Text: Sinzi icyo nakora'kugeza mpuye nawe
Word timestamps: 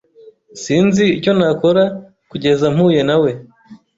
Sinzi 0.61 1.03
icyo 1.17 1.31
nakora'kugeza 1.37 2.65
mpuye 2.75 3.01
nawe 3.09 3.31